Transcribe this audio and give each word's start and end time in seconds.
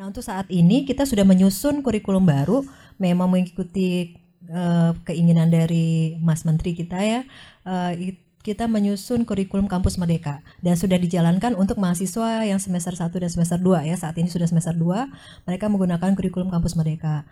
Nah, 0.00 0.08
untuk 0.08 0.24
saat 0.24 0.48
ini 0.48 0.88
kita 0.88 1.04
sudah 1.04 1.28
menyusun 1.28 1.84
kurikulum 1.84 2.24
baru, 2.24 2.64
memang 2.96 3.28
mengikuti 3.28 4.16
uh, 4.48 4.96
keinginan 5.04 5.52
dari 5.52 6.16
Mas 6.24 6.48
Menteri 6.48 6.72
kita 6.72 6.96
ya. 7.04 7.20
Uh, 7.68 8.16
kita 8.40 8.64
menyusun 8.64 9.28
kurikulum 9.28 9.68
kampus 9.68 10.00
merdeka 10.00 10.40
dan 10.64 10.80
sudah 10.80 10.96
dijalankan 10.96 11.52
untuk 11.52 11.76
mahasiswa 11.76 12.48
yang 12.48 12.56
semester 12.56 12.96
1 12.96 13.12
dan 13.12 13.28
semester 13.28 13.60
2 13.60 13.92
ya. 13.92 13.96
Saat 14.00 14.16
ini 14.16 14.32
sudah 14.32 14.48
semester 14.48 14.72
2, 14.72 15.44
mereka 15.44 15.68
menggunakan 15.68 16.16
kurikulum 16.16 16.48
kampus 16.48 16.80
merdeka. 16.80 17.28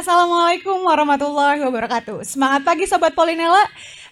Assalamualaikum 0.00 0.80
warahmatullahi 0.88 1.60
wabarakatuh. 1.60 2.24
Semangat 2.24 2.64
pagi 2.64 2.88
Sobat 2.88 3.12
Polinela. 3.12 3.60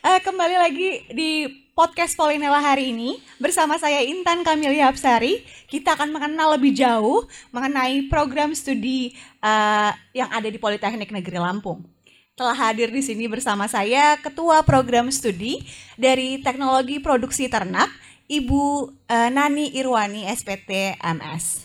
Uh, 0.05 0.21
kembali 0.21 0.61
lagi 0.61 1.01
di 1.17 1.49
podcast 1.73 2.13
Polinela 2.13 2.61
hari 2.61 2.93
ini 2.93 3.17
bersama 3.41 3.81
saya 3.81 4.05
Intan 4.05 4.45
Kamilia 4.45 4.93
Hapsari. 4.93 5.41
Kita 5.65 5.97
akan 5.97 6.13
mengenal 6.13 6.61
lebih 6.61 6.77
jauh 6.77 7.25
mengenai 7.57 8.05
program 8.13 8.53
studi 8.53 9.17
uh, 9.41 9.89
yang 10.13 10.29
ada 10.29 10.53
di 10.53 10.61
Politeknik 10.61 11.09
Negeri 11.09 11.41
Lampung. 11.41 11.89
Telah 12.37 12.69
hadir 12.69 12.93
di 12.93 13.01
sini 13.01 13.25
bersama 13.25 13.65
saya 13.65 14.21
Ketua 14.21 14.61
Program 14.69 15.09
Studi 15.09 15.65
dari 15.97 16.45
Teknologi 16.45 17.01
Produksi 17.01 17.49
Ternak, 17.49 17.89
Ibu 18.29 18.93
uh, 19.09 19.29
Nani 19.33 19.73
Irwani 19.73 20.29
SPT 20.37 21.01
MS. 21.01 21.65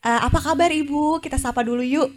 Uh, 0.00 0.32
apa 0.32 0.40
kabar 0.40 0.72
Ibu? 0.72 1.20
Kita 1.20 1.36
sapa 1.36 1.60
dulu 1.60 1.84
yuk. 1.84 2.08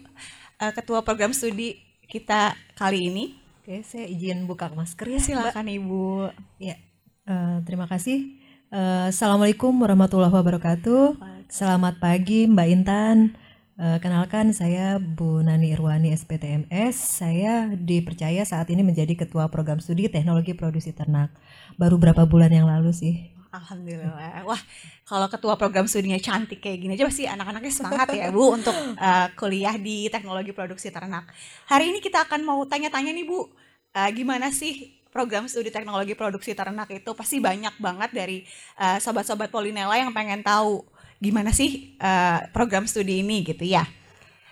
Uh, 0.58 0.74
Ketua 0.74 1.06
Program 1.06 1.30
Studi 1.38 1.78
kita 2.10 2.58
kali 2.74 3.14
ini. 3.14 3.38
Oke, 3.62 3.86
saya 3.86 4.10
izin 4.10 4.50
buka 4.50 4.74
masker 4.74 5.06
ya. 5.06 5.22
Silakan 5.22 5.70
Ibu. 5.70 6.34
Ya, 6.58 6.82
Uh, 7.28 7.60
terima 7.68 7.92
kasih. 7.92 8.40
Uh, 8.72 9.12
Assalamualaikum 9.12 9.76
warahmatullahi 9.76 10.32
wabarakatuh. 10.32 11.20
Selamat 11.52 12.00
pagi 12.00 12.48
Mbak 12.48 12.68
Intan. 12.72 13.36
Uh, 13.76 14.00
kenalkan 14.00 14.56
saya 14.56 14.96
Bu 14.96 15.44
Nani 15.44 15.76
Irwani 15.76 16.16
SPTMS. 16.16 16.96
Saya 16.96 17.68
dipercaya 17.76 18.48
saat 18.48 18.72
ini 18.72 18.80
menjadi 18.80 19.12
Ketua 19.14 19.52
Program 19.52 19.84
Studi 19.84 20.08
Teknologi 20.08 20.56
Produksi 20.56 20.96
Ternak. 20.96 21.36
Baru 21.76 22.00
berapa 22.00 22.24
bulan 22.24 22.50
yang 22.50 22.72
lalu 22.72 22.96
sih? 22.96 23.37
Alhamdulillah. 23.58 24.46
Wah, 24.46 24.62
kalau 25.08 25.28
ketua 25.28 25.58
program 25.58 25.90
studinya 25.90 26.18
cantik 26.22 26.62
kayak 26.62 26.78
gini 26.78 26.94
aja 26.94 27.10
pasti 27.10 27.26
anak-anaknya 27.26 27.74
semangat 27.74 28.08
ya 28.14 28.30
Bu 28.30 28.54
untuk 28.54 28.76
uh, 28.76 29.28
kuliah 29.34 29.74
di 29.76 30.08
teknologi 30.14 30.54
produksi 30.54 30.94
ternak. 30.94 31.26
Hari 31.66 31.90
ini 31.90 32.00
kita 32.00 32.30
akan 32.30 32.46
mau 32.46 32.62
tanya-tanya 32.70 33.10
nih 33.12 33.26
Bu, 33.26 33.42
uh, 33.42 34.10
gimana 34.14 34.54
sih 34.54 34.98
program 35.10 35.50
studi 35.50 35.74
teknologi 35.74 36.14
produksi 36.14 36.54
ternak 36.54 36.94
itu 36.94 37.10
pasti 37.18 37.42
banyak 37.42 37.74
banget 37.82 38.14
dari 38.14 38.38
uh, 38.78 39.02
sobat-sobat 39.02 39.50
Polinela 39.50 39.98
yang 39.98 40.14
pengen 40.14 40.46
tahu 40.46 40.86
gimana 41.18 41.50
sih 41.50 41.98
uh, 41.98 42.46
program 42.54 42.86
studi 42.86 43.26
ini 43.26 43.42
gitu 43.42 43.66
ya. 43.66 43.82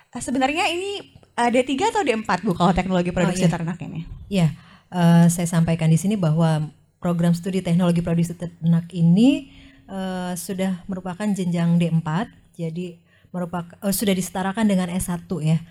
Uh, 0.09 0.21
sebenarnya 0.23 0.65
ini 0.73 1.13
uh, 1.37 1.49
D3 1.53 1.71
atau 1.93 2.01
D4 2.01 2.41
Bu 2.41 2.57
kalau 2.57 2.73
teknologi 2.73 3.13
produksi 3.13 3.45
oh, 3.45 3.49
iya. 3.49 3.53
ternak 3.53 3.77
ini? 3.85 4.01
Iya, 4.31 4.47
uh, 4.89 5.29
saya 5.29 5.45
sampaikan 5.45 5.93
di 5.93 5.99
sini 6.01 6.17
bahwa 6.17 6.73
program 7.05 7.37
studi 7.37 7.61
teknologi 7.61 8.01
produksi 8.01 8.33
ternak 8.33 8.89
ini 8.89 9.53
uh, 9.85 10.33
sudah 10.33 10.81
merupakan 10.89 11.29
jenjang 11.29 11.77
D4, 11.77 12.33
jadi 12.57 12.97
merupakan 13.29 13.77
uh, 13.85 13.93
sudah 13.93 14.17
disetarakan 14.17 14.65
dengan 14.65 14.89
S1 14.89 15.29
ya. 15.45 15.61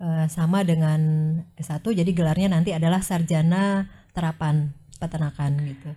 Uh, 0.00 0.24
sama 0.30 0.62
dengan 0.62 1.00
S1 1.58 1.82
jadi 1.82 2.06
gelarnya 2.14 2.54
nanti 2.54 2.70
adalah 2.70 3.04
sarjana 3.04 3.84
terapan 4.16 4.72
peternakan 4.96 5.60
gitu. 5.68 5.90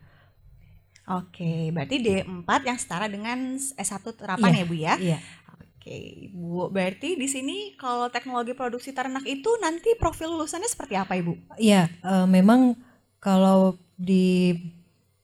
Oke, 1.07 1.71
berarti 1.71 1.95
D4 2.03 2.49
yang 2.67 2.75
setara 2.75 3.07
dengan 3.07 3.55
S1 3.55 4.03
terapan 4.11 4.51
iya, 4.51 4.59
ya 4.59 4.65
Bu 4.67 4.75
ya? 4.75 4.93
Iya. 4.99 5.19
Oke, 5.55 5.97
Bu, 6.35 6.67
berarti 6.67 7.15
di 7.15 7.31
sini 7.31 7.79
kalau 7.79 8.11
teknologi 8.11 8.51
produksi 8.51 8.91
ternak 8.91 9.23
itu 9.23 9.55
nanti 9.63 9.95
profil 9.95 10.35
lulusannya 10.35 10.67
seperti 10.67 10.99
apa 10.99 11.15
Ibu? 11.15 11.55
Iya, 11.55 11.87
uh, 12.03 12.27
memang 12.27 12.75
kalau 13.21 13.77
di 14.01 14.57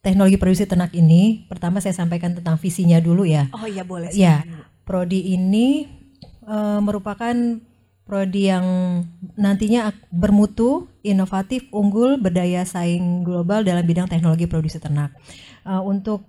teknologi 0.08 0.40
produksi 0.40 0.64
ternak 0.64 0.96
ini, 0.96 1.44
pertama 1.52 1.84
saya 1.84 1.92
sampaikan 1.92 2.32
tentang 2.32 2.56
visinya 2.56 2.96
dulu 3.04 3.28
ya. 3.28 3.52
Oh 3.52 3.68
iya 3.68 3.84
boleh. 3.84 4.08
Iya, 4.16 4.48
prodi 4.88 5.36
ini 5.36 5.84
uh, 6.48 6.80
merupakan 6.80 7.36
prodi 8.08 8.48
yang 8.48 8.64
nantinya 9.36 9.92
bermutu, 10.08 10.88
inovatif, 11.04 11.68
unggul, 11.76 12.16
berdaya 12.16 12.64
saing 12.64 13.28
global 13.28 13.68
dalam 13.68 13.84
bidang 13.84 14.08
teknologi 14.08 14.48
produksi 14.48 14.80
ternak. 14.80 15.12
Uh, 15.68 15.84
untuk 15.84 16.24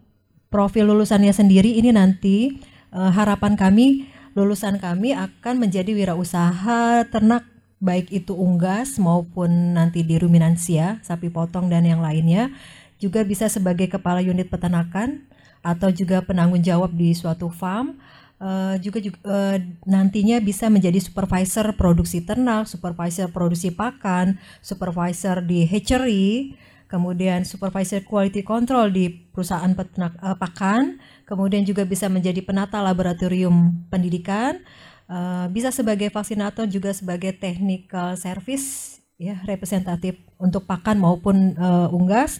profil 0.50 0.90
lulusannya 0.90 1.30
sendiri 1.30 1.78
ini 1.78 1.94
nanti 1.94 2.58
uh, 2.90 3.14
harapan 3.14 3.54
kami 3.54 4.10
lulusan 4.34 4.82
kami 4.82 5.14
akan 5.14 5.54
menjadi 5.62 5.94
wirausaha 5.94 7.06
ternak 7.14 7.46
baik 7.78 8.10
itu 8.10 8.34
unggas 8.34 8.98
maupun 8.98 9.78
nanti 9.78 10.02
di 10.02 10.18
ruminansia, 10.18 10.98
sapi 11.06 11.30
potong 11.30 11.70
dan 11.70 11.86
yang 11.86 12.02
lainnya, 12.02 12.50
juga 12.98 13.22
bisa 13.22 13.46
sebagai 13.46 13.86
kepala 13.86 14.20
unit 14.20 14.50
peternakan 14.50 15.26
atau 15.62 15.90
juga 15.90 16.22
penanggung 16.22 16.62
jawab 16.62 16.94
di 16.94 17.14
suatu 17.14 17.50
farm 17.50 17.98
uh, 18.42 18.74
juga 18.80 18.98
juga 19.02 19.18
uh, 19.26 19.56
nantinya 19.86 20.38
bisa 20.42 20.70
menjadi 20.70 20.98
supervisor 21.02 21.74
produksi 21.74 22.22
ternak, 22.22 22.70
supervisor 22.70 23.30
produksi 23.30 23.74
pakan, 23.74 24.38
supervisor 24.62 25.42
di 25.44 25.66
hatchery, 25.66 26.54
kemudian 26.88 27.44
supervisor 27.44 28.02
quality 28.06 28.42
control 28.42 28.90
di 28.90 29.10
perusahaan 29.10 29.70
peternak 29.74 30.16
uh, 30.22 30.36
pakan, 30.38 30.98
kemudian 31.28 31.62
juga 31.66 31.84
bisa 31.84 32.06
menjadi 32.08 32.40
penata 32.42 32.80
laboratorium 32.80 33.86
pendidikan, 33.92 34.62
uh, 35.10 35.46
bisa 35.50 35.74
sebagai 35.74 36.08
vaksinator 36.08 36.66
juga 36.70 36.94
sebagai 36.94 37.34
technical 37.36 38.16
service 38.16 38.98
ya 39.18 39.42
representatif 39.50 40.14
untuk 40.38 40.64
pakan 40.64 41.02
maupun 41.02 41.58
uh, 41.58 41.90
unggas. 41.90 42.38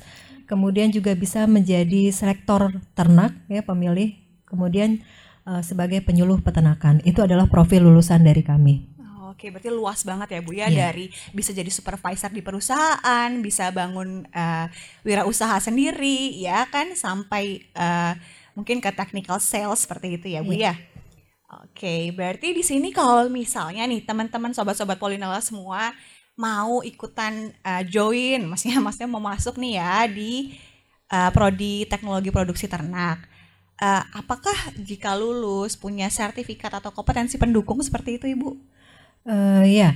Kemudian 0.49 0.89
juga 0.89 1.13
bisa 1.13 1.45
menjadi 1.45 2.09
selektor 2.09 2.73
ternak 2.97 3.37
ya 3.53 3.61
pemilih. 3.61 4.17
Kemudian 4.49 5.05
uh, 5.45 5.61
sebagai 5.61 6.01
penyuluh 6.01 6.41
peternakan. 6.41 7.05
Itu 7.05 7.21
adalah 7.21 7.45
profil 7.53 7.85
lulusan 7.85 8.25
dari 8.25 8.41
kami. 8.41 8.99
Oke, 9.29 9.55
berarti 9.55 9.71
luas 9.71 10.03
banget 10.03 10.35
ya 10.35 10.41
Bu 10.43 10.51
ya 10.51 10.67
yeah. 10.67 10.91
dari 10.91 11.15
bisa 11.31 11.55
jadi 11.55 11.71
supervisor 11.71 12.35
di 12.35 12.43
perusahaan, 12.43 13.31
bisa 13.39 13.71
bangun 13.71 14.27
uh, 14.35 14.67
wirausaha 15.07 15.63
sendiri 15.63 16.35
ya 16.43 16.67
kan 16.67 16.99
sampai 16.99 17.63
uh, 17.79 18.19
mungkin 18.59 18.83
ke 18.83 18.91
technical 18.91 19.39
sales 19.39 19.87
seperti 19.87 20.19
itu 20.19 20.27
ya 20.35 20.43
Bu 20.43 20.59
yeah. 20.59 20.75
ya. 20.75 20.99
Oke, 21.49 22.11
berarti 22.13 22.51
di 22.51 22.61
sini 22.61 22.91
kalau 22.91 23.31
misalnya 23.31 23.87
nih 23.87 24.05
teman-teman 24.05 24.53
sobat-sobat 24.53 25.01
Polinella 25.01 25.39
semua 25.41 25.95
mau 26.38 26.87
ikutan 26.87 27.50
uh, 27.66 27.82
join, 27.82 28.47
maksudnya 28.47 28.78
maksudnya 28.87 29.10
mau 29.10 29.21
masuk 29.21 29.59
nih 29.59 29.82
ya 29.82 30.06
di 30.06 30.54
uh, 31.10 31.34
prodi 31.34 31.84
teknologi 31.91 32.31
produksi 32.31 32.71
ternak 32.71 33.38
uh, 33.82 34.03
apakah 34.15 34.54
jika 34.78 35.15
lulus 35.15 35.78
punya 35.78 36.10
sertifikat 36.10 36.75
atau 36.75 36.91
kompetensi 36.91 37.38
pendukung 37.38 37.81
seperti 37.81 38.19
itu 38.19 38.26
Ibu? 38.31 38.50
Uh, 39.28 39.65
ya, 39.66 39.94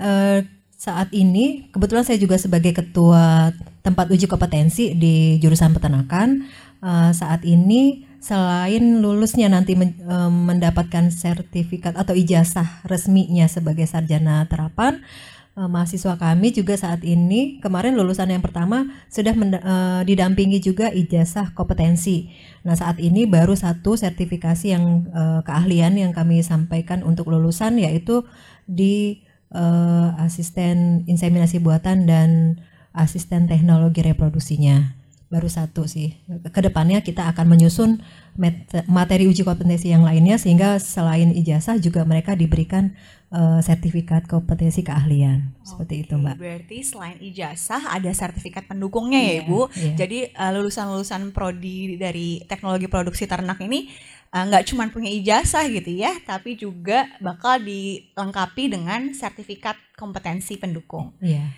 uh, 0.00 0.44
saat 0.76 1.08
ini 1.14 1.70
kebetulan 1.72 2.04
saya 2.04 2.18
juga 2.20 2.36
sebagai 2.36 2.74
ketua 2.74 3.54
tempat 3.82 4.10
uji 4.12 4.26
kompetensi 4.28 4.94
di 4.94 5.38
jurusan 5.40 5.74
peternakan. 5.74 6.46
Uh, 6.82 7.14
saat 7.14 7.46
ini 7.46 8.10
selain 8.18 8.98
lulusnya 8.98 9.46
nanti 9.46 9.78
men, 9.78 9.94
uh, 10.02 10.30
mendapatkan 10.30 11.10
sertifikat 11.14 11.94
atau 11.94 12.14
ijazah 12.14 12.82
resminya 12.86 13.46
sebagai 13.46 13.86
sarjana 13.86 14.46
terapan, 14.50 15.02
uh, 15.56 15.68
mahasiswa 15.68 16.16
kami 16.16 16.52
juga 16.52 16.74
saat 16.76 17.04
ini 17.04 17.60
kemarin 17.60 17.96
lulusan 17.96 18.32
yang 18.32 18.44
pertama 18.44 18.88
sudah 19.12 19.32
uh, 19.32 20.00
didampingi 20.04 20.58
juga 20.62 20.88
ijazah 20.92 21.52
kompetensi. 21.52 22.32
Nah 22.64 22.76
saat 22.76 23.00
ini 23.00 23.28
baru 23.28 23.56
satu 23.56 23.96
sertifikasi 23.96 24.66
yang 24.72 25.08
uh, 25.12 25.40
keahlian 25.44 25.98
yang 25.98 26.12
kami 26.16 26.40
sampaikan 26.40 27.04
untuk 27.04 27.28
lulusan 27.28 27.80
yaitu 27.80 28.24
di 28.64 29.24
uh, 29.52 30.16
asisten 30.20 31.04
inseminasi 31.04 31.60
buatan 31.60 32.08
dan 32.08 32.60
asisten 32.92 33.48
teknologi 33.48 34.04
reproduksinya 34.04 35.02
baru 35.32 35.48
satu 35.48 35.88
sih. 35.88 36.12
Ke 36.52 36.60
depannya 36.60 37.00
kita 37.00 37.24
akan 37.32 37.48
menyusun 37.48 38.04
materi 38.84 39.24
uji 39.24 39.48
kompetensi 39.48 39.88
yang 39.88 40.04
lainnya 40.04 40.36
sehingga 40.36 40.76
selain 40.76 41.32
ijazah 41.32 41.80
juga 41.80 42.04
mereka 42.04 42.36
diberikan 42.36 42.92
uh, 43.32 43.60
sertifikat 43.64 44.28
kompetensi 44.28 44.84
keahlian 44.84 45.56
Oke, 45.58 45.66
seperti 45.66 45.94
itu 46.06 46.14
mbak. 46.20 46.36
Berarti 46.38 46.78
selain 46.84 47.18
ijazah 47.18 47.82
ada 47.88 48.12
sertifikat 48.12 48.68
pendukungnya 48.68 49.18
yeah, 49.18 49.32
ya 49.32 49.42
ibu. 49.42 49.60
Yeah. 49.72 49.96
Jadi 49.96 50.18
uh, 50.36 50.50
lulusan-lulusan 50.60 51.32
prodi 51.32 51.96
dari 51.96 52.44
teknologi 52.46 52.86
produksi 52.86 53.24
ternak 53.24 53.58
ini 53.64 53.88
eh, 54.32 54.44
nggak 54.44 54.62
uh, 54.62 54.68
cuma 54.68 54.86
punya 54.92 55.10
ijazah 55.10 55.64
gitu 55.72 55.90
ya, 55.90 56.12
tapi 56.22 56.54
juga 56.54 57.08
bakal 57.18 57.58
dilengkapi 57.64 58.76
dengan 58.76 59.10
sertifikat 59.16 59.74
kompetensi 59.96 60.60
pendukung. 60.60 61.16
Iya. 61.18 61.48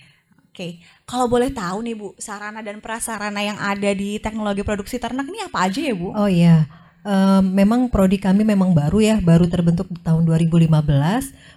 Oke, 0.54 0.78
kalau 1.02 1.26
boleh 1.26 1.50
tahu 1.50 1.82
nih 1.82 1.98
Bu, 1.98 2.14
sarana 2.14 2.62
dan 2.62 2.78
prasarana 2.78 3.42
yang 3.42 3.58
ada 3.58 3.90
di 3.90 4.22
teknologi 4.22 4.62
produksi 4.62 5.02
ternak 5.02 5.26
ini 5.26 5.42
apa 5.42 5.66
aja 5.66 5.82
ya 5.82 5.94
Bu? 5.98 6.14
Oh 6.14 6.30
iya, 6.30 6.70
uh, 7.04 7.42
memang 7.44 7.92
prodi 7.92 8.18
kami 8.18 8.42
memang 8.42 8.72
baru 8.72 8.98
ya, 8.98 9.16
baru 9.20 9.46
terbentuk 9.46 9.92
tahun 10.02 10.24
2015, 10.26 10.72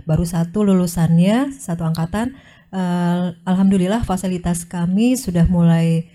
baru 0.05 0.23
satu 0.27 0.67
lulusannya, 0.67 1.55
satu 1.55 1.87
angkatan. 1.87 2.35
Uh, 2.67 3.31
Alhamdulillah 3.47 4.03
fasilitas 4.03 4.67
kami 4.67 5.15
sudah 5.15 5.47
mulai 5.47 6.11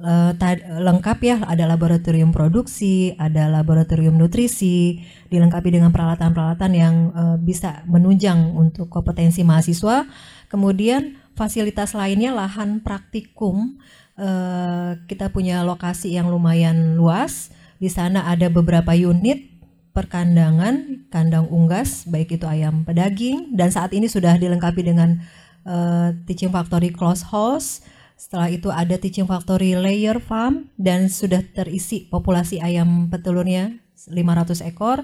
uh, 0.00 0.32
lengkap 0.80 1.18
ya, 1.20 1.36
ada 1.44 1.68
laboratorium 1.68 2.32
produksi, 2.32 3.12
ada 3.20 3.52
laboratorium 3.52 4.16
nutrisi, 4.16 5.04
dilengkapi 5.28 5.68
dengan 5.68 5.92
peralatan-peralatan 5.92 6.70
yang 6.72 6.94
uh, 7.12 7.36
bisa 7.36 7.84
menunjang 7.84 8.56
untuk 8.56 8.88
kompetensi 8.88 9.44
mahasiswa. 9.44 10.08
Kemudian 10.48 11.20
fasilitas 11.36 11.92
lainnya 11.92 12.32
lahan 12.34 12.80
praktikum 12.80 13.76
uh, 14.16 14.96
kita 15.04 15.28
punya 15.32 15.62
lokasi 15.62 16.16
yang 16.16 16.28
lumayan 16.32 16.96
luas 16.96 17.52
di 17.80 17.88
sana 17.88 18.28
ada 18.28 18.52
beberapa 18.52 18.92
unit 18.92 19.50
perkandangan 19.90 21.08
kandang 21.10 21.48
unggas 21.50 22.06
baik 22.06 22.38
itu 22.38 22.46
ayam 22.46 22.86
pedaging 22.86 23.56
dan 23.56 23.72
saat 23.72 23.90
ini 23.96 24.06
sudah 24.06 24.38
dilengkapi 24.38 24.84
dengan 24.84 25.18
uh, 25.64 26.14
teaching 26.28 26.52
factory 26.52 26.92
close 26.92 27.26
house. 27.26 27.82
Setelah 28.20 28.52
itu 28.52 28.68
ada 28.68 29.00
teaching 29.00 29.24
factory 29.24 29.72
layer 29.72 30.20
farm 30.20 30.68
dan 30.76 31.08
sudah 31.08 31.40
terisi 31.56 32.04
populasi 32.04 32.60
ayam 32.60 33.08
petelurnya 33.08 33.80
500 33.96 34.60
ekor. 34.68 35.00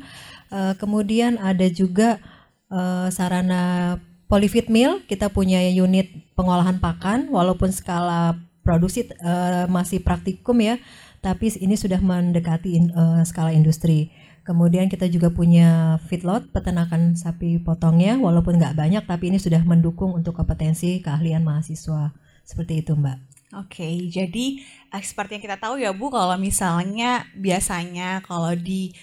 Uh, 0.53 0.77
kemudian 0.77 1.41
ada 1.41 1.65
juga 1.73 2.21
uh, 2.69 3.09
sarana 3.09 3.97
Polyfeed 4.29 4.69
Mill. 4.69 5.01
Kita 5.09 5.33
punya 5.33 5.65
unit 5.65 6.13
pengolahan 6.37 6.77
pakan 6.77 7.33
walaupun 7.33 7.73
skala 7.73 8.37
produksi 8.67 9.07
uh, 9.23 9.65
masih 9.71 10.03
praktikum 10.03 10.59
ya, 10.59 10.77
tapi 11.21 11.53
ini 11.61 11.75
sudah 11.75 12.01
mendekati 12.01 12.77
in, 12.77 12.93
uh, 12.93 13.23
skala 13.23 13.53
industri. 13.53 14.13
Kemudian 14.47 14.87
kita 14.87 15.11
juga 15.11 15.35
punya 15.35 15.99
feedlot 16.07 16.55
peternakan 16.55 17.19
sapi 17.19 17.59
potongnya 17.59 18.15
walaupun 18.15 18.63
nggak 18.63 18.79
banyak 18.79 19.03
tapi 19.03 19.35
ini 19.35 19.43
sudah 19.43 19.59
mendukung 19.67 20.15
untuk 20.15 20.39
kompetensi 20.39 21.03
keahlian 21.03 21.43
mahasiswa. 21.43 22.15
Seperti 22.47 22.87
itu, 22.87 22.95
Mbak. 22.95 23.19
Oke, 23.59 24.11
jadi 24.11 24.63
uh, 24.95 25.03
seperti 25.03 25.39
yang 25.39 25.45
kita 25.47 25.59
tahu 25.59 25.83
ya 25.83 25.91
Bu, 25.95 26.11
kalau 26.11 26.35
misalnya 26.39 27.27
biasanya 27.35 28.23
kalau 28.23 28.55
di 28.55 28.95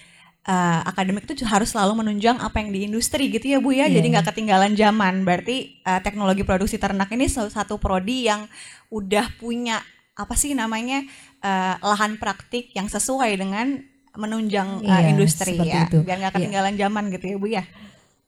uh, 0.48 0.80
akademik 0.84 1.24
itu 1.24 1.44
harus 1.48 1.72
selalu 1.72 2.04
menunjang 2.04 2.36
apa 2.40 2.60
yang 2.60 2.70
di 2.72 2.84
industri 2.84 3.32
gitu 3.32 3.56
ya 3.56 3.58
Bu 3.60 3.72
ya. 3.72 3.88
Yeah. 3.88 4.00
Jadi 4.00 4.06
nggak 4.16 4.26
ketinggalan 4.32 4.72
zaman. 4.76 5.24
Berarti 5.24 5.80
uh, 5.84 6.00
teknologi 6.04 6.44
produksi 6.44 6.76
ternak 6.76 7.08
ini 7.12 7.28
satu 7.28 7.80
prodi 7.80 8.28
yang 8.28 8.48
udah 8.92 9.32
punya 9.40 9.80
apa 10.14 10.34
sih 10.38 10.54
namanya 10.54 11.02
uh, 11.42 11.74
lahan 11.82 12.16
praktik 12.22 12.70
yang 12.74 12.86
sesuai 12.86 13.34
dengan 13.34 13.82
menunjang 14.14 14.86
uh, 14.86 15.02
industri 15.10 15.58
ya. 15.58 15.90
Itu. 15.90 16.06
Biar 16.06 16.22
nggak 16.22 16.32
iya. 16.34 16.38
ketinggalan 16.38 16.74
yeah. 16.74 16.80
zaman 16.86 17.04
gitu 17.10 17.24
ya 17.26 17.36
Bu 17.36 17.46
ya. 17.50 17.64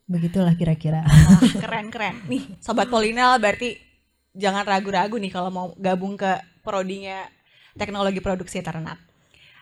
Begitulah 0.07 0.55
kira-kira. 0.59 1.07
keren 1.63 1.91
keren. 1.95 2.27
Nih 2.27 2.59
sobat 2.59 2.91
Polinel 2.91 3.39
berarti 3.39 3.79
jangan 4.35 4.67
ragu-ragu 4.67 5.17
nih 5.17 5.33
kalau 5.33 5.51
mau 5.51 5.67
gabung 5.79 6.19
ke 6.19 6.43
prodinya 6.67 7.23
teknologi 7.79 8.19
produksi 8.19 8.59
ternak. 8.61 8.99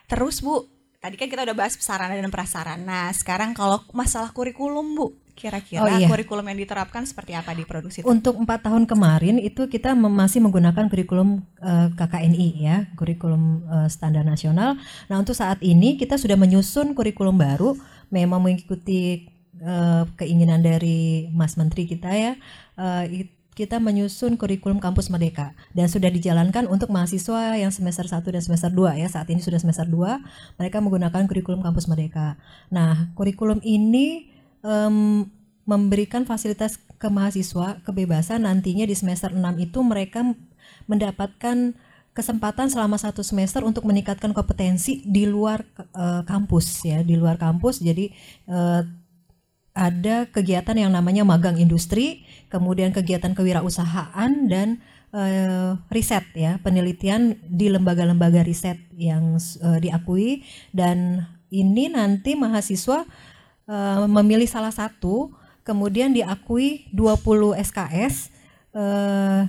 Terus 0.09 0.41
Bu, 0.41 0.65
tadi 1.00 1.17
kan 1.20 1.29
kita 1.29 1.44
udah 1.44 1.56
bahas 1.56 1.77
sarana 1.77 2.17
dan 2.17 2.32
prasarana. 2.32 3.12
Sekarang 3.12 3.53
kalau 3.53 3.81
masalah 3.93 4.32
kurikulum, 4.32 4.97
Bu, 4.97 5.17
kira-kira 5.34 5.82
oh, 5.82 5.90
iya. 5.90 6.06
kurikulum 6.06 6.46
yang 6.46 6.58
diterapkan 6.62 7.02
seperti 7.04 7.34
apa 7.34 7.50
di 7.52 7.66
produksi? 7.66 8.06
Untuk 8.06 8.38
empat 8.38 8.70
tahun 8.70 8.86
kemarin 8.86 9.42
itu 9.42 9.66
kita 9.66 9.92
masih 9.98 10.38
menggunakan 10.40 10.86
kurikulum 10.86 11.42
uh, 11.58 11.90
eh, 11.90 11.98
KKNI 11.98 12.48
ya, 12.62 12.76
kurikulum 12.94 13.66
uh, 13.66 13.88
standar 13.90 14.22
nasional. 14.22 14.78
Nah 15.10 15.16
untuk 15.19 15.34
saat 15.34 15.58
ini 15.60 15.98
kita 15.98 16.14
sudah 16.14 16.38
menyusun 16.38 16.94
kurikulum 16.94 17.34
baru, 17.34 17.75
memang 18.14 18.46
mengikuti 18.46 19.26
uh, 19.58 20.06
keinginan 20.14 20.62
dari 20.62 21.28
Mas 21.34 21.58
Menteri 21.58 21.90
kita 21.90 22.14
ya. 22.14 22.38
Uh, 22.78 23.26
kita 23.54 23.78
menyusun 23.78 24.34
kurikulum 24.34 24.82
kampus 24.82 25.14
merdeka 25.14 25.54
dan 25.78 25.86
sudah 25.86 26.10
dijalankan 26.10 26.66
untuk 26.66 26.90
mahasiswa 26.90 27.54
yang 27.54 27.70
semester 27.70 28.02
1 28.02 28.26
dan 28.26 28.42
semester 28.42 28.70
2 28.70 28.98
ya. 28.98 29.06
Saat 29.06 29.31
ini 29.31 29.38
sudah 29.38 29.62
semester 29.62 29.86
2, 29.86 30.58
mereka 30.58 30.82
menggunakan 30.82 31.22
kurikulum 31.31 31.62
kampus 31.62 31.86
merdeka. 31.86 32.34
Nah, 32.75 33.14
kurikulum 33.14 33.62
ini 33.62 34.33
um, 34.64 35.28
memberikan 35.69 36.25
fasilitas 36.25 36.81
ke 36.96 37.08
mahasiswa 37.12 37.78
kebebasan 37.84 38.49
nantinya 38.49 38.88
di 38.88 38.96
semester 38.96 39.32
6 39.32 39.40
itu 39.61 39.78
mereka 39.84 40.25
mendapatkan 40.88 41.76
kesempatan 42.14 42.70
selama 42.70 42.94
satu 42.96 43.26
semester 43.26 43.66
untuk 43.66 43.84
meningkatkan 43.84 44.31
kompetensi 44.31 45.02
di 45.05 45.26
luar 45.26 45.66
uh, 45.99 46.22
kampus 46.25 46.87
ya 46.87 47.02
di 47.02 47.19
luar 47.19 47.37
kampus. 47.37 47.82
Jadi 47.82 48.14
uh, 48.49 48.87
ada 49.75 50.31
kegiatan 50.31 50.78
yang 50.78 50.94
namanya 50.94 51.26
magang 51.26 51.58
industri, 51.58 52.22
kemudian 52.46 52.94
kegiatan 52.94 53.34
kewirausahaan 53.34 54.31
dan 54.46 54.78
uh, 55.10 55.75
riset 55.90 56.22
ya, 56.38 56.62
penelitian 56.62 57.34
di 57.43 57.67
lembaga-lembaga 57.67 58.46
riset 58.46 58.78
yang 58.94 59.34
uh, 59.67 59.78
diakui. 59.82 60.46
Dan 60.70 61.26
ini 61.50 61.90
nanti 61.90 62.38
mahasiswa 62.38 63.02
uh, 63.69 64.06
memilih 64.08 64.49
salah 64.49 64.72
satu 64.72 65.32
kemudian 65.64 66.12
diakui 66.12 66.88
20 66.93 67.56
SKS 67.61 68.31
uh, 68.76 69.49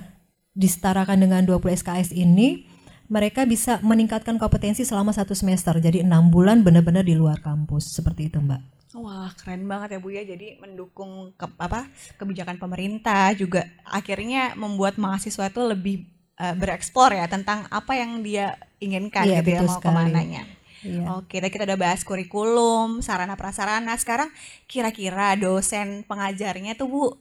disetarakan 0.56 1.20
dengan 1.20 1.42
20 1.44 1.60
SKS 1.84 2.16
ini 2.16 2.64
mereka 3.06 3.46
bisa 3.46 3.78
meningkatkan 3.86 4.34
kompetensi 4.40 4.82
selama 4.82 5.14
satu 5.14 5.36
semester 5.36 5.78
jadi 5.78 6.02
enam 6.02 6.26
bulan 6.32 6.66
benar-benar 6.66 7.06
di 7.06 7.14
luar 7.14 7.38
kampus 7.38 7.94
seperti 7.94 8.32
itu 8.32 8.42
mbak. 8.42 8.76
Wah, 8.96 9.28
keren 9.36 9.68
banget 9.68 9.94
ya 9.94 9.98
Bu 10.00 10.08
ya. 10.08 10.24
Jadi 10.24 10.56
mendukung 10.56 11.36
ke, 11.36 11.44
apa 11.60 11.84
kebijakan 12.16 12.56
pemerintah 12.56 13.36
juga 13.36 13.68
akhirnya 13.84 14.56
membuat 14.56 14.96
mahasiswa 14.96 15.52
itu 15.52 15.60
lebih 15.60 15.96
uh, 16.40 16.56
bereksplor 16.56 17.12
ya 17.12 17.28
tentang 17.28 17.68
apa 17.68 17.92
yang 17.92 18.24
dia 18.24 18.56
inginkan 18.80 19.28
iya, 19.28 19.44
gitu 19.44 19.52
ya 19.52 19.60
mau 19.68 19.76
ke 19.76 19.90
mananya. 19.92 20.42
Iya. 20.84 21.16
Oke, 21.16 21.40
tadi 21.40 21.52
kita 21.52 21.64
udah 21.64 21.80
bahas 21.80 22.04
kurikulum, 22.04 23.00
sarana 23.00 23.38
prasarana. 23.38 23.96
Sekarang 23.96 24.28
kira-kira 24.68 25.38
dosen 25.38 26.04
pengajarnya 26.04 26.76
tuh 26.76 26.88
Bu 26.90 27.02
uh, 27.04 27.12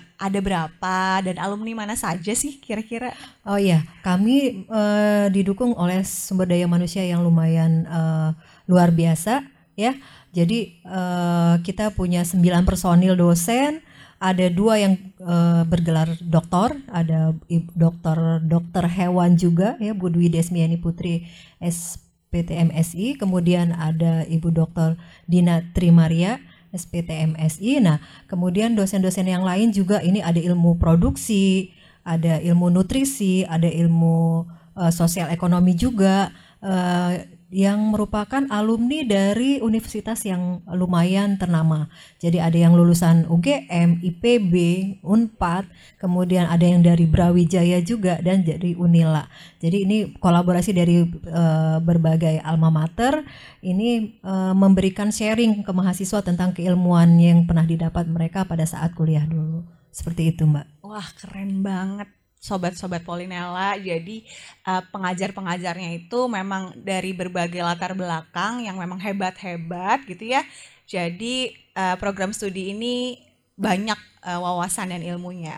ada 0.00 0.38
berapa 0.42 0.98
dan 1.24 1.36
alumni 1.40 1.86
mana 1.86 1.94
saja 1.94 2.34
sih 2.36 2.60
kira-kira? 2.60 3.14
Oh 3.46 3.56
iya, 3.56 3.86
kami 4.02 4.66
uh, 4.68 5.30
didukung 5.32 5.72
oleh 5.78 6.04
sumber 6.04 6.50
daya 6.50 6.68
manusia 6.68 7.06
yang 7.06 7.24
lumayan 7.24 7.88
uh, 7.88 8.36
luar 8.68 8.92
biasa 8.92 9.44
ya 9.74 9.98
jadi 10.34 10.82
uh, 10.82 11.62
kita 11.62 11.94
punya 11.94 12.26
sembilan 12.26 12.66
personil 12.66 13.14
dosen, 13.14 13.78
ada 14.18 14.50
dua 14.50 14.82
yang 14.82 14.98
uh, 15.22 15.62
bergelar 15.62 16.10
doktor, 16.18 16.74
ada 16.90 17.30
dokter 17.78 18.42
dokter 18.42 18.84
hewan 18.90 19.38
juga 19.38 19.78
ya 19.78 19.94
Bu 19.94 20.10
Dwi 20.10 20.26
Desmiani 20.26 20.74
Putri 20.74 21.30
SPTMSI, 22.34 23.14
kemudian 23.14 23.70
ada 23.70 24.26
Ibu 24.26 24.50
Dokter 24.50 24.98
Dina 25.30 25.62
Trimaria 25.70 26.42
SPTMSI. 26.74 27.78
Nah, 27.78 28.02
kemudian 28.26 28.74
dosen-dosen 28.74 29.30
yang 29.30 29.46
lain 29.46 29.70
juga 29.70 30.02
ini 30.02 30.18
ada 30.18 30.42
ilmu 30.42 30.74
produksi, 30.82 31.70
ada 32.02 32.42
ilmu 32.42 32.74
nutrisi, 32.74 33.46
ada 33.46 33.70
ilmu 33.70 34.50
uh, 34.74 34.90
sosial 34.90 35.30
ekonomi 35.30 35.78
juga. 35.78 36.34
Uh, 36.58 37.22
yang 37.54 37.94
merupakan 37.94 38.50
alumni 38.50 39.06
dari 39.06 39.62
universitas 39.62 40.26
yang 40.26 40.58
lumayan 40.74 41.38
ternama. 41.38 41.86
Jadi 42.18 42.42
ada 42.42 42.58
yang 42.58 42.74
lulusan 42.74 43.30
UGM, 43.30 44.02
IPB, 44.02 44.54
Unpad, 45.06 45.70
kemudian 46.02 46.50
ada 46.50 46.66
yang 46.66 46.82
dari 46.82 47.06
Brawijaya 47.06 47.78
juga 47.86 48.18
dan 48.18 48.42
dari 48.42 48.74
Unila. 48.74 49.30
Jadi 49.62 49.86
ini 49.86 49.98
kolaborasi 50.18 50.74
dari 50.74 51.06
uh, 51.06 51.78
berbagai 51.78 52.42
alma 52.42 52.74
mater 52.74 53.22
ini 53.62 54.18
uh, 54.26 54.50
memberikan 54.50 55.14
sharing 55.14 55.62
ke 55.62 55.70
mahasiswa 55.70 56.26
tentang 56.26 56.58
keilmuan 56.58 57.14
yang 57.22 57.46
pernah 57.46 57.62
didapat 57.62 58.10
mereka 58.10 58.42
pada 58.42 58.66
saat 58.66 58.98
kuliah 58.98 59.30
dulu. 59.30 59.62
Seperti 59.94 60.34
itu, 60.34 60.42
Mbak. 60.42 60.82
Wah, 60.82 61.06
keren 61.22 61.62
banget 61.62 62.10
sobat-sobat 62.44 63.00
Polinella. 63.00 63.80
Jadi 63.80 64.28
uh, 64.68 64.84
pengajar-pengajarnya 64.92 65.96
itu 65.96 66.28
memang 66.28 66.76
dari 66.76 67.16
berbagai 67.16 67.64
latar 67.64 67.96
belakang 67.96 68.68
yang 68.68 68.76
memang 68.76 69.00
hebat-hebat 69.00 70.04
gitu 70.04 70.36
ya. 70.36 70.44
Jadi 70.84 71.56
uh, 71.72 71.96
program 71.96 72.36
studi 72.36 72.76
ini 72.76 73.16
banyak 73.56 73.96
uh, 74.28 74.44
wawasan 74.44 74.92
dan 74.92 75.00
ilmunya. 75.00 75.56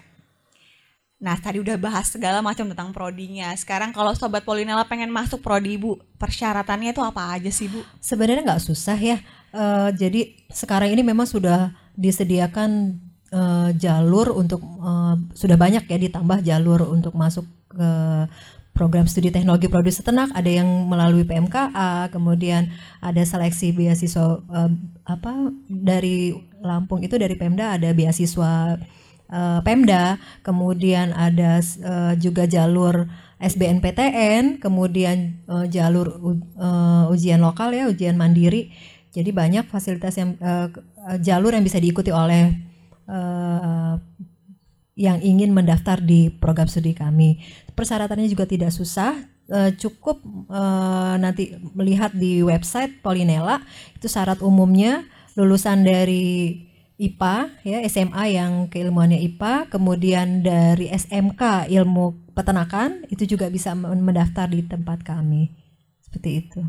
Nah, 1.17 1.33
tadi 1.41 1.57
udah 1.65 1.81
bahas 1.81 2.13
segala 2.13 2.45
macam 2.45 2.69
tentang 2.69 2.93
prodinya. 2.93 3.49
Sekarang 3.57 3.89
kalau 3.89 4.13
sobat 4.13 4.45
Polinella 4.45 4.85
pengen 4.85 5.09
masuk 5.09 5.41
prodi 5.41 5.81
Ibu, 5.81 5.97
persyaratannya 6.21 6.93
itu 6.93 7.01
apa 7.01 7.33
aja 7.33 7.49
sih, 7.49 7.73
Bu? 7.73 7.81
Sebenarnya 8.05 8.45
nggak 8.45 8.65
susah 8.69 9.01
ya. 9.01 9.19
Uh, 9.49 9.89
jadi 9.97 10.37
sekarang 10.53 10.93
ini 10.93 11.01
memang 11.01 11.25
sudah 11.25 11.73
disediakan 11.97 13.01
uh, 13.33 13.71
jalur 13.75 14.35
untuk 14.35 14.61
uh, 14.63 15.17
sudah 15.33 15.57
banyak 15.59 15.89
ya 15.89 15.99
ditambah 15.99 16.45
jalur 16.45 16.87
untuk 16.87 17.15
masuk 17.17 17.47
ke 17.71 17.91
program 18.77 19.09
studi 19.09 19.33
teknologi 19.33 19.73
produksi 19.73 20.05
ternak 20.05 20.29
ada 20.37 20.53
yang 20.53 20.69
melalui 20.85 21.25
PMKA 21.25 22.13
kemudian 22.13 22.69
ada 23.01 23.25
seleksi 23.25 23.73
beasiswa 23.73 24.45
uh, 24.45 24.71
apa 25.09 25.51
dari 25.67 26.37
Lampung 26.61 27.01
itu 27.01 27.17
dari 27.17 27.39
Pemda 27.41 27.81
ada 27.81 27.95
beasiswa 27.97 28.77
uh, 29.33 29.61
Pemda 29.65 30.21
kemudian 30.45 31.17
ada 31.17 31.59
uh, 31.63 32.13
juga 32.21 32.45
jalur 32.45 33.09
SBNPTN 33.37 34.61
kemudian 34.65 35.45
uh, 35.49 35.69
jalur 35.69 36.09
uh, 36.57 37.13
ujian 37.13 37.41
lokal 37.45 37.73
ya 37.77 37.89
ujian 37.89 38.17
mandiri. 38.17 38.73
Jadi 39.13 39.33
banyak 39.33 39.65
fasilitas 39.69 40.17
yang 40.21 40.37
uh, 40.41 40.69
jalur 41.21 41.53
yang 41.53 41.65
bisa 41.65 41.81
diikuti 41.81 42.13
oleh 42.13 42.53
uh, 43.07 43.97
yang 44.97 45.21
ingin 45.21 45.53
mendaftar 45.53 46.01
di 46.01 46.33
program 46.33 46.67
studi 46.67 46.97
kami. 46.97 47.43
Persyaratannya 47.77 48.29
juga 48.33 48.49
tidak 48.49 48.73
susah, 48.73 49.13
uh, 49.53 49.71
cukup 49.77 50.25
uh, 50.49 51.21
nanti 51.21 51.55
melihat 51.77 52.17
di 52.17 52.41
website 52.41 53.05
Polinela 53.05 53.61
itu 53.95 54.09
syarat 54.09 54.41
umumnya 54.41 55.05
lulusan 55.37 55.85
dari 55.85 56.65
IPA 56.97 57.61
ya 57.61 57.79
SMA 57.93 58.25
yang 58.41 58.73
keilmuannya 58.73 59.21
IPA, 59.21 59.69
kemudian 59.69 60.41
dari 60.41 60.89
SMK 60.89 61.69
ilmu 61.69 62.33
peternakan 62.33 63.05
itu 63.13 63.37
juga 63.37 63.53
bisa 63.53 63.77
mendaftar 63.77 64.49
di 64.49 64.65
tempat 64.65 65.05
kami. 65.05 65.53
Seperti 66.01 66.31
itu. 66.41 66.61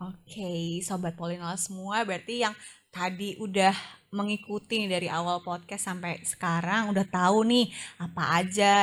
Oke, 0.00 0.80
sobat 0.80 1.12
Polinela 1.12 1.60
semua 1.60 2.08
berarti 2.08 2.40
yang 2.40 2.56
tadi 2.88 3.36
udah 3.36 3.76
mengikuti 4.14 4.86
dari 4.86 5.10
awal 5.10 5.42
podcast 5.42 5.90
sampai 5.90 6.22
sekarang 6.22 6.94
udah 6.94 7.02
tahu 7.02 7.42
nih 7.42 7.66
apa 7.98 8.22
aja 8.38 8.74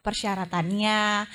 persyaratannya, 0.00 1.28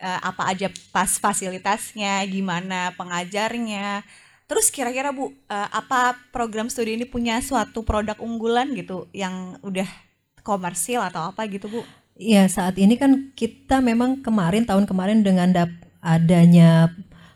eh, 0.00 0.20
apa 0.24 0.48
aja 0.48 0.72
pas 0.88 1.20
fasilitasnya, 1.20 2.24
gimana 2.24 2.96
pengajarnya. 2.96 4.00
Terus 4.48 4.72
kira-kira 4.72 5.12
Bu, 5.12 5.28
eh, 5.28 5.68
apa 5.68 6.16
program 6.32 6.72
studi 6.72 6.96
ini 6.96 7.04
punya 7.04 7.44
suatu 7.44 7.84
produk 7.84 8.16
unggulan 8.24 8.72
gitu 8.72 9.12
yang 9.12 9.60
udah 9.60 9.86
komersil 10.40 11.04
atau 11.04 11.28
apa 11.28 11.44
gitu 11.48 11.68
Bu? 11.68 11.84
Iya, 12.16 12.46
saat 12.46 12.78
ini 12.80 12.94
kan 12.96 13.34
kita 13.34 13.82
memang 13.84 14.22
kemarin 14.22 14.64
tahun 14.64 14.86
kemarin 14.86 15.26
dengan 15.26 15.50
adanya 15.98 16.94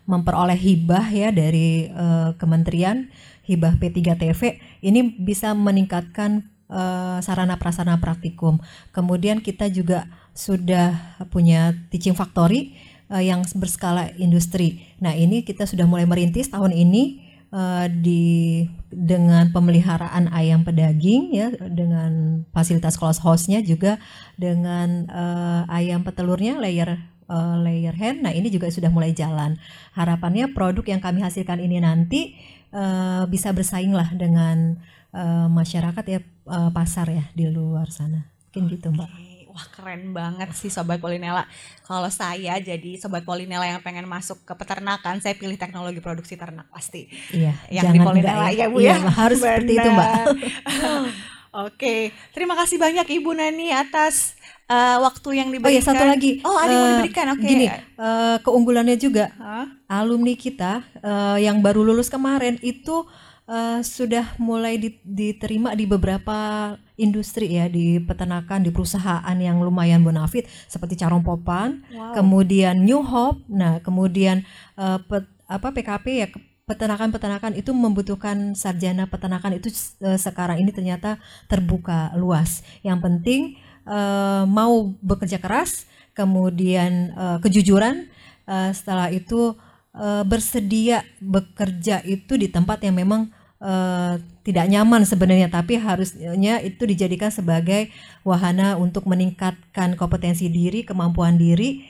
memperoleh 0.08 0.56
hibah 0.56 1.04
ya 1.10 1.28
dari 1.28 1.90
uh, 1.92 2.32
kementerian 2.40 3.12
hibah 3.48 3.80
P3TV 3.80 4.60
ini 4.84 5.16
bisa 5.16 5.56
meningkatkan 5.56 6.44
uh, 6.68 7.18
sarana 7.24 7.56
prasarana 7.56 7.96
praktikum. 7.96 8.60
Kemudian 8.92 9.40
kita 9.40 9.72
juga 9.72 10.06
sudah 10.36 10.94
punya 11.32 11.74
teaching 11.88 12.14
factory 12.14 12.76
uh, 13.10 13.24
yang 13.24 13.42
berskala 13.56 14.12
industri. 14.20 14.84
Nah, 15.00 15.16
ini 15.16 15.42
kita 15.42 15.64
sudah 15.64 15.88
mulai 15.88 16.04
merintis 16.04 16.52
tahun 16.52 16.76
ini 16.76 17.24
uh, 17.50 17.88
di 17.88 18.64
dengan 18.88 19.52
pemeliharaan 19.52 20.32
ayam 20.32 20.64
pedaging 20.64 21.32
ya 21.32 21.52
dengan 21.68 22.44
fasilitas 22.52 22.96
close 22.96 23.20
house-nya 23.20 23.60
juga 23.60 24.00
dengan 24.40 25.08
uh, 25.08 25.62
ayam 25.68 26.04
petelurnya 26.04 26.60
layer 26.60 27.00
uh, 27.28 27.56
layer 27.60 27.94
hen. 27.96 28.24
Nah, 28.24 28.32
ini 28.32 28.48
juga 28.48 28.72
sudah 28.72 28.88
mulai 28.92 29.12
jalan. 29.12 29.60
Harapannya 29.96 30.52
produk 30.52 30.84
yang 30.88 31.00
kami 31.00 31.20
hasilkan 31.24 31.60
ini 31.60 31.80
nanti 31.80 32.36
uh, 32.72 33.24
bisa 33.28 33.52
bersaing 33.52 33.92
lah 33.92 34.10
dengan 34.14 34.80
uh, 35.12 35.48
masyarakat 35.48 36.04
ya 36.08 36.20
uh, 36.48 36.70
pasar 36.72 37.08
ya 37.12 37.24
di 37.32 37.48
luar 37.48 37.88
sana. 37.92 38.28
Mungkin 38.50 38.62
okay. 38.64 38.72
gitu 38.76 38.88
mbak. 38.92 39.10
Wah 39.48 39.66
keren 39.74 40.14
banget 40.14 40.54
sih 40.54 40.70
Sobat 40.70 41.02
Polinela. 41.02 41.42
Kalau 41.82 42.06
saya 42.14 42.60
jadi 42.62 42.94
Sobat 43.00 43.26
Polinela 43.26 43.66
yang 43.66 43.82
pengen 43.82 44.06
masuk 44.06 44.46
ke 44.46 44.54
peternakan, 44.54 45.18
saya 45.18 45.34
pilih 45.34 45.58
teknologi 45.58 45.98
produksi 45.98 46.38
ternak 46.38 46.70
pasti. 46.70 47.10
Iya. 47.34 47.58
Yang 47.66 47.98
di 47.98 48.00
Polinela 48.04 48.54
ya 48.54 48.70
Bu 48.70 48.78
iya, 48.78 49.02
ya. 49.02 49.10
Harus 49.10 49.42
Benar. 49.42 49.58
seperti 49.58 49.72
itu 49.74 49.88
Mbak. 49.90 50.14
Oke, 51.48 52.12
terima 52.36 52.52
kasih 52.52 52.76
banyak 52.76 53.08
Ibu 53.08 53.32
Nani 53.32 53.72
atas 53.72 54.36
uh, 54.68 55.00
waktu 55.00 55.40
yang 55.40 55.48
diberikan. 55.48 55.72
Oh 55.72 55.76
iya 55.80 55.82
satu 55.82 56.04
lagi. 56.04 56.44
Oh 56.44 56.56
ada 56.60 56.68
uh, 56.68 56.76
yang 56.76 56.88
diberikan, 57.00 57.26
oke. 57.32 57.40
Okay. 57.40 57.48
Gini, 57.48 57.66
uh, 57.96 58.36
keunggulannya 58.44 58.96
juga 59.00 59.32
huh? 59.40 59.66
alumni 59.88 60.36
kita 60.36 60.84
uh, 61.00 61.40
yang 61.40 61.64
baru 61.64 61.80
lulus 61.80 62.12
kemarin 62.12 62.60
itu 62.60 63.08
uh, 63.48 63.80
sudah 63.80 64.36
mulai 64.36 64.76
diterima 65.02 65.72
di 65.72 65.88
beberapa 65.88 66.72
industri 67.00 67.56
ya 67.56 67.66
di 67.66 67.96
peternakan 67.96 68.68
di 68.68 68.70
perusahaan 68.70 69.36
yang 69.40 69.64
lumayan 69.64 70.04
bonafit 70.04 70.44
seperti 70.68 71.00
Carong 71.00 71.24
Popan, 71.24 71.80
wow. 71.88 72.12
kemudian 72.12 72.84
New 72.84 73.00
Hope, 73.00 73.40
nah 73.48 73.80
kemudian 73.80 74.44
uh, 74.76 75.00
pet, 75.00 75.24
apa 75.48 75.72
PKP 75.72 76.06
ya 76.12 76.28
peternakan-peternakan 76.68 77.56
itu 77.56 77.72
membutuhkan 77.72 78.52
sarjana 78.52 79.08
peternakan 79.08 79.56
itu 79.56 79.72
uh, 80.04 80.20
sekarang 80.20 80.60
ini 80.60 80.68
ternyata 80.68 81.16
terbuka 81.48 82.12
luas. 82.20 82.60
Yang 82.84 82.98
penting 83.00 83.40
uh, 83.88 84.44
mau 84.44 84.92
bekerja 85.00 85.40
keras, 85.40 85.88
kemudian 86.12 87.16
uh, 87.16 87.38
kejujuran, 87.40 88.12
setelah 88.48 89.12
itu 89.12 89.60
bersedia 90.24 91.04
bekerja 91.20 92.00
itu 92.00 92.40
di 92.40 92.48
tempat 92.48 92.80
yang 92.80 92.96
memang 92.96 93.28
tidak 94.40 94.66
nyaman 94.72 95.04
sebenarnya, 95.04 95.52
tapi 95.52 95.76
harusnya 95.76 96.56
itu 96.64 96.88
dijadikan 96.88 97.28
sebagai 97.28 97.92
wahana 98.24 98.80
untuk 98.80 99.04
meningkatkan 99.04 100.00
kompetensi 100.00 100.48
diri, 100.48 100.80
kemampuan 100.80 101.36
diri. 101.36 101.84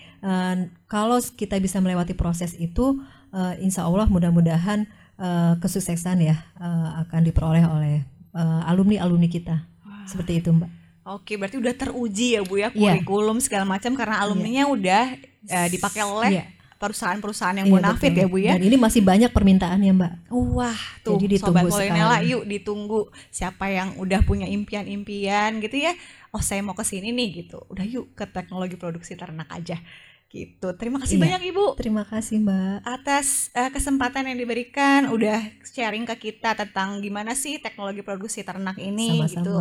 Kalau 0.90 1.22
kita 1.22 1.62
bisa 1.62 1.78
melewati 1.78 2.18
proses 2.18 2.58
itu 2.58 3.06
uh, 3.32 3.54
insya 3.60 3.84
Allah 3.84 4.06
mudah-mudahan 4.08 4.88
uh, 5.18 5.54
kesuksesan 5.60 6.24
ya 6.24 6.36
uh, 6.58 7.02
akan 7.06 7.20
diperoleh 7.24 7.64
oleh 7.64 7.96
uh, 8.36 8.68
alumni-alumni 8.68 9.28
kita. 9.28 9.64
Wow. 9.84 10.06
Seperti 10.08 10.44
itu, 10.44 10.50
Mbak. 10.54 10.70
Oke, 11.08 11.40
berarti 11.40 11.56
udah 11.56 11.72
teruji 11.72 12.36
ya 12.36 12.44
Bu 12.44 12.60
ya 12.60 12.68
iya. 12.68 12.68
kurikulum 12.68 13.40
yeah. 13.40 13.44
segala 13.44 13.64
macam 13.64 13.96
karena 13.96 14.20
alumninya 14.20 14.68
yeah. 14.68 14.74
udah 14.76 15.04
uh, 15.48 15.68
dipakai 15.72 16.02
oleh 16.04 16.30
yeah 16.44 16.48
perusahaan-perusahaan 16.78 17.58
yang 17.58 17.68
iya, 17.68 17.74
bonafit 17.74 18.14
ya 18.14 18.26
Bu 18.30 18.38
ya. 18.38 18.54
Dan 18.54 18.62
ini 18.70 18.78
masih 18.78 19.02
banyak 19.02 19.34
permintaan 19.34 19.82
ya 19.82 19.90
Mbak. 19.90 20.30
Wah, 20.30 20.78
tuh 21.02 21.18
Jadi 21.18 21.42
Sobat 21.42 21.66
Polinela 21.66 22.22
yuk 22.22 22.46
ditunggu 22.46 23.10
siapa 23.34 23.66
yang 23.66 23.98
udah 23.98 24.22
punya 24.22 24.46
impian-impian 24.46 25.58
gitu 25.58 25.74
ya. 25.74 25.92
Oh, 26.30 26.38
saya 26.38 26.62
mau 26.62 26.78
ke 26.78 26.86
sini 26.86 27.10
nih 27.10 27.44
gitu. 27.44 27.66
Udah 27.66 27.82
yuk 27.82 28.14
ke 28.14 28.30
teknologi 28.30 28.78
produksi 28.78 29.18
ternak 29.18 29.50
aja 29.50 29.82
gitu. 30.28 30.68
Terima 30.76 31.00
kasih 31.00 31.16
iya, 31.16 31.24
banyak 31.24 31.42
Ibu. 31.52 31.64
Terima 31.80 32.04
kasih 32.04 32.44
Mbak 32.44 32.76
atas 32.84 33.48
uh, 33.56 33.72
kesempatan 33.72 34.28
yang 34.28 34.36
diberikan 34.36 35.08
udah 35.08 35.40
sharing 35.64 36.04
ke 36.04 36.30
kita 36.30 36.52
tentang 36.52 37.00
gimana 37.00 37.32
sih 37.32 37.56
teknologi 37.56 38.04
produksi 38.04 38.44
ternak 38.44 38.76
ini 38.76 39.24
Sama-sama. 39.24 39.32
gitu. 39.40 39.54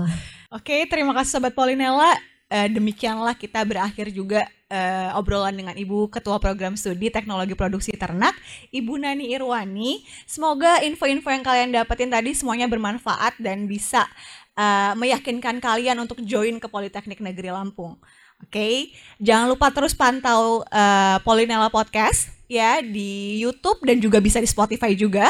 Oke, 0.52 0.84
terima 0.92 1.16
kasih 1.16 1.40
sobat 1.40 1.56
Polinella. 1.56 2.12
Uh, 2.48 2.68
demikianlah 2.72 3.36
kita 3.36 3.60
berakhir 3.68 4.08
juga 4.12 4.48
uh, 4.72 5.20
obrolan 5.20 5.52
dengan 5.52 5.76
Ibu 5.76 6.08
Ketua 6.08 6.40
Program 6.40 6.80
Studi 6.80 7.12
Teknologi 7.12 7.56
Produksi 7.56 7.92
Ternak, 7.96 8.36
Ibu 8.72 9.00
Nani 9.04 9.36
Irwani. 9.36 10.04
Semoga 10.24 10.80
info-info 10.84 11.28
yang 11.28 11.44
kalian 11.44 11.70
dapetin 11.76 12.08
tadi 12.12 12.32
semuanya 12.32 12.68
bermanfaat 12.72 13.36
dan 13.40 13.68
bisa 13.68 14.08
uh, 14.56 14.96
meyakinkan 14.96 15.60
kalian 15.60 16.00
untuk 16.00 16.24
join 16.24 16.60
ke 16.60 16.68
Politeknik 16.72 17.20
Negeri 17.20 17.52
Lampung. 17.52 18.00
Oke, 18.38 18.54
okay? 18.54 18.74
jangan 19.18 19.50
lupa 19.50 19.74
terus 19.74 19.98
pantau 19.98 20.62
uh, 20.70 21.18
Polinella 21.26 21.74
Podcast 21.74 22.30
ya 22.48 22.80
di 22.80 23.42
YouTube 23.42 23.84
dan 23.84 23.98
juga 24.00 24.22
bisa 24.22 24.38
di 24.38 24.48
Spotify 24.48 24.94
juga. 24.94 25.28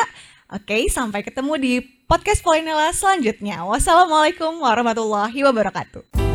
Oke, 0.48 0.64
okay, 0.64 0.82
sampai 0.92 1.24
ketemu 1.24 1.54
di 1.60 1.74
podcast 2.08 2.44
Polinella 2.44 2.92
selanjutnya. 2.92 3.64
Wassalamualaikum 3.68 4.60
warahmatullahi 4.64 5.40
wabarakatuh. 5.44 6.27